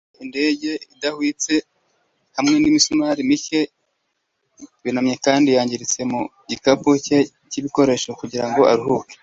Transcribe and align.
inyundo, 0.00 0.20
indege 0.28 0.70
idahwitse 0.94 1.52
hamwe 2.36 2.56
n'imisumari 2.58 3.20
mike 3.30 3.60
yunamye 4.84 5.14
kandi 5.26 5.48
yangiritse 5.56 6.00
mu 6.10 6.20
gikapu 6.50 6.88
cye 7.06 7.18
cy'ibikoresho 7.50 8.10
kugirango 8.20 8.60
ahindukire 8.70 9.16